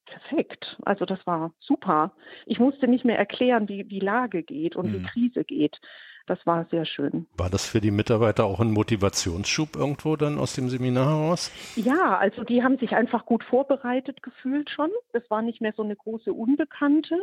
perfekt. 0.04 0.76
Also 0.84 1.06
das 1.06 1.26
war 1.26 1.54
super. 1.58 2.12
Ich 2.44 2.58
musste 2.58 2.86
nicht 2.86 3.06
mehr 3.06 3.18
erklären, 3.18 3.66
wie 3.70 3.84
die 3.84 4.00
Lage 4.00 4.42
geht 4.42 4.76
und 4.76 4.88
mhm. 4.88 4.92
wie 4.92 5.02
Krise 5.04 5.44
geht. 5.44 5.80
Das 6.26 6.44
war 6.46 6.66
sehr 6.70 6.84
schön. 6.84 7.26
War 7.36 7.50
das 7.50 7.66
für 7.66 7.80
die 7.80 7.90
Mitarbeiter 7.90 8.44
auch 8.44 8.60
ein 8.60 8.70
Motivationsschub 8.70 9.76
irgendwo 9.76 10.16
dann 10.16 10.38
aus 10.38 10.54
dem 10.54 10.68
Seminar 10.68 11.06
heraus? 11.06 11.50
Ja, 11.76 12.18
also 12.18 12.44
die 12.44 12.62
haben 12.62 12.78
sich 12.78 12.94
einfach 12.94 13.26
gut 13.26 13.44
vorbereitet 13.44 14.22
gefühlt 14.22 14.70
schon. 14.70 14.90
Es 15.12 15.28
war 15.30 15.42
nicht 15.42 15.60
mehr 15.60 15.72
so 15.76 15.82
eine 15.82 15.96
große 15.96 16.32
Unbekannte. 16.32 17.16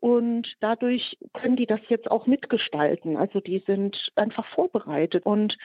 Und 0.00 0.56
dadurch 0.60 1.16
können 1.32 1.56
die 1.56 1.64
das 1.64 1.80
jetzt 1.88 2.10
auch 2.10 2.26
mitgestalten. 2.26 3.16
Also 3.16 3.40
die 3.40 3.62
sind 3.66 4.12
einfach 4.16 4.44
vorbereitet. 4.48 5.24
Und 5.24 5.56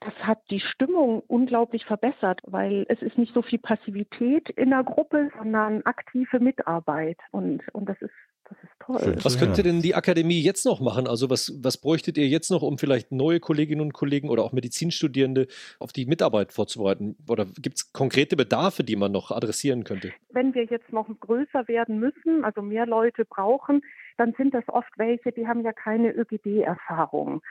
das 0.00 0.12
hat 0.20 0.38
die 0.50 0.60
Stimmung 0.60 1.22
unglaublich 1.26 1.86
verbessert, 1.86 2.42
weil 2.44 2.84
es 2.90 3.00
ist 3.00 3.16
nicht 3.16 3.32
so 3.32 3.40
viel 3.40 3.58
Passivität 3.58 4.50
in 4.50 4.68
der 4.68 4.84
Gruppe, 4.84 5.30
sondern 5.38 5.80
aktive 5.86 6.40
Mitarbeit. 6.40 7.16
Und, 7.30 7.62
und 7.72 7.88
das 7.88 8.00
ist 8.02 8.12
das 8.48 8.58
ist 8.62 8.72
toll. 8.80 9.16
Was 9.22 9.38
könnte 9.38 9.62
denn 9.62 9.82
die 9.82 9.94
Akademie 9.94 10.40
jetzt 10.40 10.64
noch 10.64 10.80
machen? 10.80 11.06
Also 11.06 11.30
was, 11.30 11.52
was 11.62 11.78
bräuchtet 11.78 12.16
ihr 12.18 12.28
jetzt 12.28 12.50
noch, 12.50 12.62
um 12.62 12.78
vielleicht 12.78 13.12
neue 13.12 13.40
Kolleginnen 13.40 13.80
und 13.80 13.92
Kollegen 13.92 14.28
oder 14.28 14.44
auch 14.44 14.52
Medizinstudierende 14.52 15.46
auf 15.78 15.92
die 15.92 16.06
Mitarbeit 16.06 16.52
vorzubereiten? 16.52 17.16
Oder 17.28 17.46
gibt 17.60 17.76
es 17.76 17.92
konkrete 17.92 18.36
Bedarfe, 18.36 18.84
die 18.84 18.96
man 18.96 19.12
noch 19.12 19.30
adressieren 19.30 19.84
könnte? 19.84 20.12
Wenn 20.30 20.54
wir 20.54 20.64
jetzt 20.64 20.92
noch 20.92 21.08
größer 21.20 21.66
werden 21.68 21.98
müssen, 21.98 22.44
also 22.44 22.62
mehr 22.62 22.86
Leute 22.86 23.24
brauchen, 23.24 23.82
dann 24.16 24.34
sind 24.36 24.54
das 24.54 24.64
oft 24.68 24.90
welche, 24.96 25.32
die 25.32 25.46
haben 25.46 25.62
ja 25.62 25.72
keine 25.72 26.12
ÖGD-Erfahrung. 26.12 27.42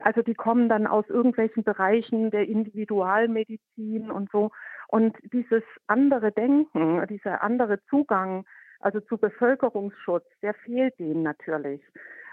Also 0.00 0.22
die 0.22 0.34
kommen 0.34 0.68
dann 0.68 0.86
aus 0.86 1.04
irgendwelchen 1.08 1.64
Bereichen 1.64 2.30
der 2.30 2.48
Individualmedizin 2.48 4.10
und 4.10 4.30
so. 4.30 4.50
Und 4.88 5.16
dieses 5.32 5.62
andere 5.86 6.32
Denken, 6.32 7.04
dieser 7.08 7.42
andere 7.42 7.80
Zugang 7.88 8.44
also 8.82 9.00
zu 9.00 9.16
Bevölkerungsschutz, 9.18 10.26
der 10.42 10.54
fehlt 10.54 10.98
denen 10.98 11.22
natürlich. 11.22 11.80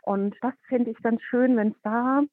Und 0.03 0.35
das 0.41 0.53
fände 0.67 0.91
ich 0.91 0.97
dann 1.01 1.19
schön, 1.19 1.55
wenn 1.57 1.69
es 1.69 1.81
da 1.83 2.23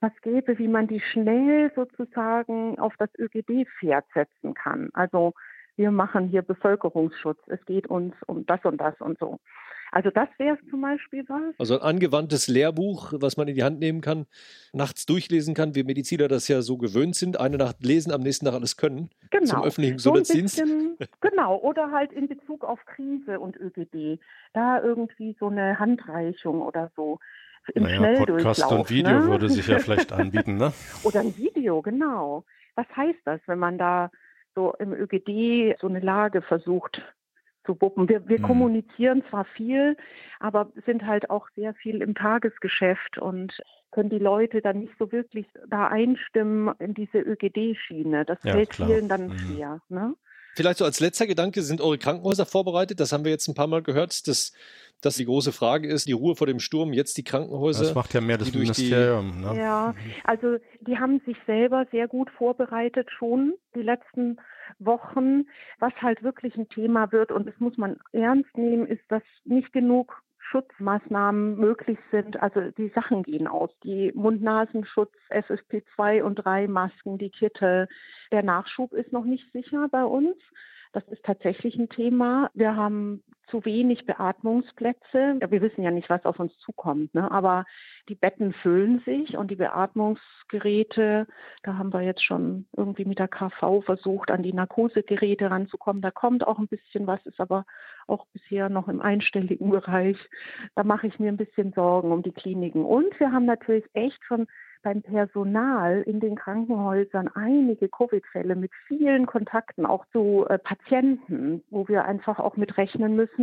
was 0.00 0.12
gäbe, 0.22 0.58
wie 0.58 0.68
man 0.68 0.86
die 0.86 1.00
schnell 1.00 1.72
sozusagen 1.74 2.78
auf 2.78 2.94
das 2.98 3.08
ÖGD-Pferd 3.18 4.04
setzen 4.12 4.54
kann. 4.54 4.90
Also 4.92 5.32
wir 5.76 5.90
machen 5.90 6.28
hier 6.28 6.42
Bevölkerungsschutz, 6.42 7.40
es 7.46 7.64
geht 7.64 7.86
uns 7.86 8.14
um 8.26 8.46
das 8.46 8.64
und 8.64 8.78
das 8.80 9.00
und 9.00 9.18
so. 9.18 9.38
Also 9.94 10.10
das 10.10 10.28
wäre 10.38 10.58
zum 10.70 10.80
Beispiel 10.80 11.24
was. 11.28 11.54
Also 11.56 11.78
ein 11.78 11.82
angewandtes 11.82 12.48
Lehrbuch, 12.48 13.12
was 13.14 13.36
man 13.36 13.46
in 13.46 13.54
die 13.54 13.62
Hand 13.62 13.78
nehmen 13.78 14.00
kann, 14.00 14.26
nachts 14.72 15.06
durchlesen 15.06 15.54
kann, 15.54 15.76
wie 15.76 15.84
Mediziner 15.84 16.26
das 16.26 16.48
ja 16.48 16.62
so 16.62 16.76
gewöhnt 16.78 17.14
sind, 17.14 17.38
eine 17.38 17.58
Nacht 17.58 17.76
lesen, 17.84 18.10
am 18.10 18.22
nächsten 18.22 18.44
Tag 18.44 18.54
alles 18.54 18.76
können. 18.76 19.10
Genau. 19.30 19.46
Zum 19.46 19.62
öffentlichen 19.62 19.98
Gesundheitsdienst. 19.98 20.56
So 20.56 20.64
genau, 21.20 21.58
oder 21.58 21.92
halt 21.92 22.12
in 22.12 22.26
Bezug 22.26 22.64
auf 22.64 22.84
Krise 22.86 23.38
und 23.38 23.56
ÖGD. 23.56 24.18
Da 24.52 24.82
irgendwie 24.82 25.36
so 25.38 25.46
eine 25.46 25.78
Handreichung 25.78 26.62
oder 26.62 26.90
so. 26.96 27.20
Im 27.72 27.84
naja, 27.84 28.18
Podcast 28.18 28.68
und 28.72 28.90
Video 28.90 29.20
ne? 29.20 29.26
würde 29.28 29.48
sich 29.48 29.68
ja 29.68 29.78
vielleicht 29.78 30.10
anbieten, 30.10 30.56
ne? 30.56 30.72
Oder 31.04 31.20
ein 31.20 31.34
Video, 31.36 31.80
genau. 31.82 32.44
Was 32.74 32.86
heißt 32.94 33.20
das, 33.24 33.40
wenn 33.46 33.60
man 33.60 33.78
da 33.78 34.10
so 34.56 34.74
im 34.80 34.92
ÖGD 34.92 35.80
so 35.80 35.86
eine 35.86 36.00
Lage 36.00 36.42
versucht 36.42 37.00
zu 37.64 37.80
wuppen. 37.80 38.08
Wir, 38.08 38.28
wir 38.28 38.38
mhm. 38.38 38.44
kommunizieren 38.44 39.22
zwar 39.30 39.44
viel, 39.44 39.96
aber 40.40 40.70
sind 40.86 41.06
halt 41.06 41.30
auch 41.30 41.48
sehr 41.56 41.74
viel 41.74 42.02
im 42.02 42.14
Tagesgeschäft 42.14 43.18
und 43.18 43.60
können 43.90 44.10
die 44.10 44.18
Leute 44.18 44.60
dann 44.60 44.80
nicht 44.80 44.94
so 44.98 45.12
wirklich 45.12 45.46
da 45.68 45.86
einstimmen 45.86 46.74
in 46.78 46.94
diese 46.94 47.18
ÖGD-Schiene. 47.18 48.24
Das 48.24 48.38
ja, 48.42 48.52
fällt 48.52 48.70
klar. 48.70 48.88
vielen 48.88 49.08
dann 49.08 49.28
mhm. 49.28 49.38
schwer. 49.38 49.80
Ne? 49.88 50.14
Vielleicht 50.54 50.78
so 50.78 50.84
als 50.84 51.00
letzter 51.00 51.26
Gedanke, 51.26 51.62
sind 51.62 51.80
eure 51.80 51.98
Krankenhäuser 51.98 52.46
vorbereitet? 52.46 53.00
Das 53.00 53.12
haben 53.12 53.24
wir 53.24 53.32
jetzt 53.32 53.48
ein 53.48 53.54
paar 53.54 53.66
Mal 53.66 53.82
gehört, 53.82 54.28
dass, 54.28 54.52
dass 55.00 55.16
die 55.16 55.24
große 55.24 55.52
Frage 55.52 55.88
ist, 55.88 56.06
die 56.06 56.12
Ruhe 56.12 56.36
vor 56.36 56.46
dem 56.46 56.60
Sturm, 56.60 56.92
jetzt 56.92 57.16
die 57.16 57.24
Krankenhäuser. 57.24 57.84
Das 57.84 57.94
macht 57.94 58.14
ja 58.14 58.20
mehr 58.20 58.38
das 58.38 58.52
Ministerium. 58.54 59.32
Die, 59.32 59.44
ne? 59.44 59.56
Ja, 59.58 59.94
also 60.22 60.56
die 60.80 60.98
haben 60.98 61.20
sich 61.26 61.36
selber 61.46 61.86
sehr 61.90 62.06
gut 62.06 62.30
vorbereitet 62.30 63.08
schon 63.10 63.54
die 63.74 63.82
letzten 63.82 64.38
Wochen. 64.78 65.46
Was 65.78 65.92
halt 66.00 66.22
wirklich 66.22 66.56
ein 66.56 66.68
Thema 66.68 67.12
wird, 67.12 67.32
und 67.32 67.46
das 67.46 67.58
muss 67.58 67.76
man 67.76 67.96
ernst 68.12 68.56
nehmen, 68.56 68.86
ist, 68.86 69.04
dass 69.08 69.22
nicht 69.44 69.72
genug 69.72 70.22
Schutzmaßnahmen 70.38 71.56
möglich 71.56 71.98
sind. 72.10 72.40
Also 72.40 72.70
die 72.72 72.90
Sachen 72.90 73.22
gehen 73.22 73.46
aus. 73.46 73.70
Die 73.82 74.12
Mund-Nasenschutz, 74.14 75.12
FFP2 75.30 76.22
und 76.22 76.36
3 76.36 76.68
Masken, 76.68 77.18
die 77.18 77.30
Kittel. 77.30 77.88
Der 78.30 78.42
Nachschub 78.42 78.92
ist 78.92 79.12
noch 79.12 79.24
nicht 79.24 79.50
sicher 79.52 79.88
bei 79.90 80.04
uns. 80.04 80.36
Das 80.92 81.02
ist 81.08 81.24
tatsächlich 81.24 81.76
ein 81.76 81.88
Thema. 81.88 82.50
Wir 82.54 82.76
haben 82.76 83.24
zu 83.48 83.64
wenig 83.64 84.06
Beatmungsplätze. 84.06 85.38
Wir 85.48 85.62
wissen 85.62 85.82
ja 85.82 85.90
nicht, 85.90 86.10
was 86.10 86.24
auf 86.24 86.38
uns 86.38 86.56
zukommt, 86.58 87.14
ne? 87.14 87.30
aber 87.30 87.64
die 88.08 88.14
Betten 88.14 88.52
füllen 88.52 89.00
sich 89.04 89.36
und 89.36 89.50
die 89.50 89.56
Beatmungsgeräte, 89.56 91.26
da 91.62 91.78
haben 91.78 91.92
wir 91.92 92.02
jetzt 92.02 92.22
schon 92.22 92.66
irgendwie 92.76 93.04
mit 93.04 93.18
der 93.18 93.28
KV 93.28 93.82
versucht, 93.82 94.30
an 94.30 94.42
die 94.42 94.52
Narkosegeräte 94.52 95.50
ranzukommen. 95.50 96.02
Da 96.02 96.10
kommt 96.10 96.46
auch 96.46 96.58
ein 96.58 96.68
bisschen 96.68 97.06
was, 97.06 97.24
ist 97.26 97.40
aber 97.40 97.64
auch 98.06 98.26
bisher 98.32 98.68
noch 98.68 98.88
im 98.88 99.00
einstelligen 99.00 99.70
Bereich. 99.70 100.18
Da 100.74 100.84
mache 100.84 101.06
ich 101.06 101.18
mir 101.18 101.28
ein 101.28 101.38
bisschen 101.38 101.72
Sorgen 101.72 102.12
um 102.12 102.22
die 102.22 102.32
Kliniken. 102.32 102.84
Und 102.84 103.18
wir 103.18 103.32
haben 103.32 103.46
natürlich 103.46 103.84
echt 103.94 104.22
schon 104.24 104.46
beim 104.84 105.02
Personal 105.02 106.02
in 106.02 106.20
den 106.20 106.36
Krankenhäusern 106.36 107.28
einige 107.34 107.88
Covid-Fälle 107.88 108.54
mit 108.54 108.70
vielen 108.86 109.26
Kontakten 109.26 109.86
auch 109.86 110.04
zu 110.12 110.46
äh, 110.48 110.58
Patienten, 110.58 111.64
wo 111.70 111.88
wir 111.88 112.04
einfach 112.04 112.38
auch 112.38 112.56
mit 112.56 112.76
rechnen 112.76 113.16
müssen, 113.16 113.33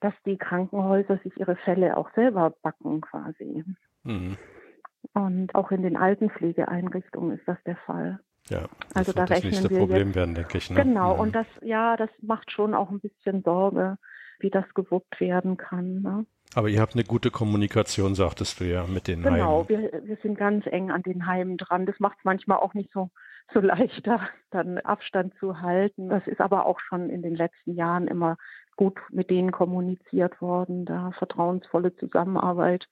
dass 0.00 0.14
die 0.26 0.36
Krankenhäuser 0.36 1.18
sich 1.18 1.36
ihre 1.38 1.56
Fälle 1.56 1.96
auch 1.96 2.12
selber 2.14 2.50
backen 2.62 3.00
quasi. 3.00 3.64
Mhm. 4.02 4.36
Und 5.14 5.54
auch 5.54 5.70
in 5.70 5.82
den 5.82 5.96
Altenpflegeeinrichtungen 5.96 7.38
ist 7.38 7.46
das 7.46 7.58
der 7.64 7.76
Fall. 7.76 8.20
Ja, 8.48 8.62
das 8.88 8.96
also 8.96 9.12
da 9.12 9.26
das 9.26 9.44
rechnen 9.44 9.70
wir 9.70 9.78
Problem 9.78 10.08
jetzt, 10.08 10.16
werden, 10.16 10.34
denke 10.34 10.58
ich. 10.58 10.70
Ne? 10.70 10.82
Genau, 10.82 11.14
ja. 11.14 11.20
und 11.20 11.34
das, 11.34 11.46
ja, 11.60 11.96
das 11.96 12.10
macht 12.20 12.50
schon 12.50 12.74
auch 12.74 12.90
ein 12.90 13.00
bisschen 13.00 13.42
Sorge, 13.42 13.98
wie 14.40 14.50
das 14.50 14.64
gewuppt 14.74 15.20
werden 15.20 15.56
kann. 15.56 16.02
Ne? 16.02 16.26
Aber 16.54 16.68
ihr 16.68 16.80
habt 16.80 16.94
eine 16.94 17.04
gute 17.04 17.30
Kommunikation, 17.30 18.14
sagtest 18.14 18.60
du 18.60 18.64
ja, 18.64 18.84
mit 18.86 19.06
den 19.06 19.22
genau, 19.22 19.66
Heimen. 19.66 19.66
Genau, 19.68 19.92
wir, 19.92 20.04
wir 20.04 20.16
sind 20.22 20.36
ganz 20.36 20.66
eng 20.66 20.90
an 20.90 21.02
den 21.02 21.26
Heimen 21.26 21.56
dran. 21.56 21.86
Das 21.86 21.98
macht 22.00 22.18
es 22.18 22.24
manchmal 22.24 22.58
auch 22.58 22.74
nicht 22.74 22.90
so, 22.92 23.10
so 23.52 23.60
leichter, 23.60 24.20
dann 24.50 24.78
Abstand 24.78 25.34
zu 25.38 25.60
halten. 25.60 26.08
Das 26.08 26.26
ist 26.26 26.40
aber 26.40 26.66
auch 26.66 26.80
schon 26.80 27.10
in 27.10 27.22
den 27.22 27.34
letzten 27.34 27.74
Jahren 27.74 28.08
immer 28.08 28.36
gut 28.76 28.98
mit 29.10 29.30
denen 29.30 29.52
kommuniziert 29.52 30.40
worden, 30.40 30.84
da 30.84 31.12
vertrauensvolle 31.18 31.94
Zusammenarbeit. 31.96 32.88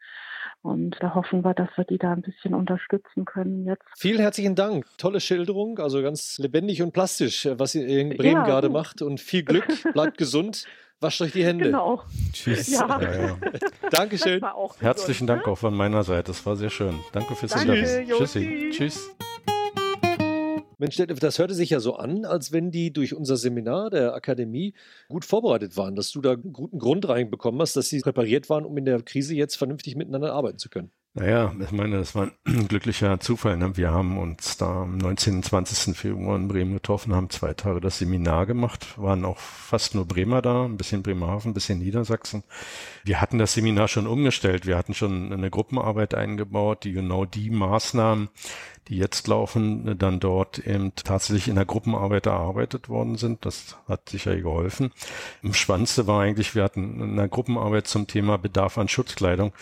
Und 0.62 0.97
da 1.00 1.14
hoffen 1.14 1.42
wir, 1.42 1.54
dass 1.54 1.71
wir 1.76 1.85
die 1.85 1.97
da 1.97 2.12
ein 2.12 2.23
bisschen 2.23 2.54
unterstützen 2.54 3.25
können 3.25 3.64
jetzt. 3.64 3.85
Vielen 3.97 4.21
herzlichen 4.21 4.54
Dank. 4.54 4.85
Tolle 4.99 5.21
Schilderung, 5.21 5.78
also 5.78 6.02
ganz 6.02 6.38
lebendig 6.38 6.83
und 6.83 6.92
plastisch, 6.92 7.49
was 7.52 7.75
ihr 7.75 7.87
in 7.87 8.16
Bremen 8.16 8.42
ja, 8.42 8.45
gerade 8.45 8.69
macht. 8.69 9.00
Und 9.00 9.21
viel 9.21 9.42
Glück, 9.42 9.66
bleibt 9.95 10.19
gesund. 10.19 10.66
Wascht 11.00 11.23
euch 11.23 11.33
die 11.33 11.47
Hände. 11.47 11.64
Genau. 11.64 12.02
Tschüss. 12.35 12.71
Ja. 12.73 13.00
Ja, 13.00 13.12
ja. 13.28 13.37
Dankeschön. 13.90 14.45
Herzlichen 14.80 15.26
Dank 15.26 15.47
ne? 15.47 15.52
auch 15.52 15.57
von 15.57 15.75
meiner 15.75 16.02
Seite. 16.02 16.25
Das 16.25 16.45
war 16.45 16.57
sehr 16.57 16.69
schön. 16.69 16.95
Danke 17.12 17.35
fürs 17.35 17.54
Interview. 17.54 18.19
Tschüssi. 18.19 18.69
Tschüss. 18.71 19.16
Mensch, 20.81 20.97
das 20.97 21.39
hörte 21.39 21.55
sich 21.55 21.71
ja 21.71 21.79
so 21.79 21.97
an, 21.97 22.25
als 22.25 22.53
wenn 22.53 22.71
die 22.71 22.93
durch 22.93 23.15
unser 23.15 23.37
Seminar 23.37 23.91
der 23.91 24.15
Akademie 24.15 24.75
gut 25.09 25.27
vorbereitet 25.27 25.77
waren, 25.77 25.95
dass 25.95 26.11
du 26.11 26.21
da 26.21 26.35
guten 26.35 26.79
Grund 26.79 27.07
reinbekommen 27.07 27.61
hast, 27.61 27.77
dass 27.77 27.89
sie 27.89 28.01
präpariert 28.01 28.49
waren, 28.49 28.65
um 28.65 28.77
in 28.79 28.87
der 28.87 29.03
Krise 29.03 29.35
jetzt 29.35 29.57
vernünftig 29.57 29.95
miteinander 29.95 30.33
arbeiten 30.33 30.59
zu 30.59 30.71
können. 30.71 30.91
Naja, 31.13 31.53
ich 31.61 31.73
meine, 31.73 31.99
das 31.99 32.15
war 32.15 32.31
ein 32.45 32.69
glücklicher 32.69 33.19
Zufall. 33.19 33.57
Ne? 33.57 33.77
Wir 33.77 33.91
haben 33.91 34.17
uns 34.17 34.57
da 34.59 34.83
am 34.83 34.97
19. 34.97 35.37
und 35.37 35.45
20. 35.45 35.97
Februar 35.97 36.37
in 36.37 36.47
Bremen 36.47 36.75
getroffen, 36.75 37.17
haben 37.17 37.31
zwei 37.31 37.53
Tage 37.53 37.81
das 37.81 37.99
Seminar 37.99 38.47
gemacht, 38.47 38.97
waren 38.97 39.25
auch 39.25 39.39
fast 39.39 39.97
nur 39.97 40.07
Bremer 40.07 40.41
da, 40.41 40.65
ein 40.65 40.77
bisschen 40.77 41.03
Bremerhaven, 41.03 41.51
ein 41.51 41.55
bisschen 41.55 41.81
Niedersachsen. 41.81 42.45
Wir 43.03 43.21
hatten 43.21 43.39
das 43.39 43.55
Seminar 43.55 43.89
schon 43.89 44.07
umgestellt. 44.07 44.67
Wir 44.67 44.79
hatten 44.79 44.95
schon 44.95 45.33
eine 45.33 45.51
Gruppenarbeit 45.51 46.15
eingebaut, 46.15 46.85
die 46.85 46.93
genau 46.93 47.25
die 47.25 47.51
Maßnahmen, 47.51 48.29
die 48.89 48.97
jetzt 48.97 49.29
laufen, 49.29 49.97
dann 49.99 50.19
dort 50.19 50.59
eben 50.59 50.93
tatsächlich 50.95 51.49
in 51.49 51.55
der 51.55 51.65
Gruppenarbeit 51.65 52.27
erarbeitet 52.27 52.89
worden 52.89 53.17
sind. 53.17 53.45
Das 53.45 53.77
hat 53.87 54.09
sicher 54.09 54.37
geholfen. 54.37 54.91
Im 55.43 55.55
Spannendste 55.55 56.07
war 56.07 56.23
eigentlich, 56.23 56.55
wir 56.55 56.65
hatten 56.65 57.01
eine 57.01 57.29
Gruppenarbeit 57.29 57.87
zum 57.87 58.07
Thema 58.07 58.37
Bedarf 58.37 58.79
an 58.79 58.89
Schutzkleidung. 58.89 59.53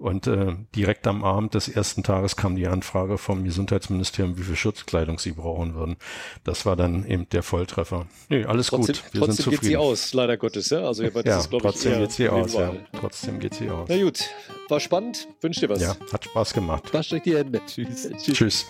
Und 0.00 0.26
äh, 0.26 0.56
direkt 0.74 1.06
am 1.06 1.24
Abend 1.24 1.52
des 1.52 1.68
ersten 1.68 2.02
Tages 2.02 2.34
kam 2.34 2.56
die 2.56 2.66
Anfrage 2.66 3.18
vom 3.18 3.44
Gesundheitsministerium, 3.44 4.38
wie 4.38 4.42
viel 4.44 4.56
Schutzkleidung 4.56 5.18
sie 5.18 5.32
brauchen 5.32 5.74
würden. 5.74 5.96
Das 6.42 6.64
war 6.64 6.74
dann 6.74 7.04
eben 7.04 7.28
der 7.28 7.42
Volltreffer. 7.42 8.06
Nee, 8.30 8.46
alles 8.46 8.68
trotzdem, 8.68 8.94
gut. 8.94 9.04
Wir 9.12 9.20
trotzdem 9.20 9.34
sind 9.34 9.44
zufrieden. 9.44 9.60
geht 9.60 9.68
sie 9.68 9.76
aus, 9.76 10.14
leider 10.14 10.38
Gottes. 10.38 10.70
Ja, 10.70 10.86
also, 10.86 11.02
das 11.02 11.24
ja 11.26 11.38
ist, 11.38 11.50
trotzdem 11.50 11.92
ich, 11.92 11.98
geht 11.98 12.12
sie 12.12 12.28
aus. 12.30 12.54
Ja. 12.54 12.72
Trotzdem 12.98 13.40
geht 13.40 13.52
sie 13.52 13.68
aus. 13.68 13.90
Na 13.90 14.02
gut, 14.02 14.24
war 14.70 14.80
spannend. 14.80 15.28
Wünsche 15.42 15.60
dir 15.60 15.68
was. 15.68 15.82
Ja, 15.82 15.94
hat 16.10 16.24
Spaß 16.24 16.54
gemacht. 16.54 16.94
Wascht 16.94 17.12
euch 17.12 17.22
die 17.22 17.36
Hände. 17.36 17.60
Tschüss. 17.66 18.08
Tschüss. 18.22 18.69